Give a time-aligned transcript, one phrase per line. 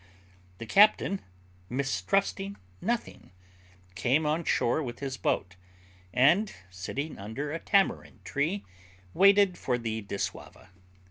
[0.57, 1.21] The captain,
[1.69, 3.31] mistrusting nothing,
[3.93, 5.57] came on shore with his boat,
[6.11, 8.65] and, sitting under a tamarind tree,
[9.13, 10.69] waited for the dissauva.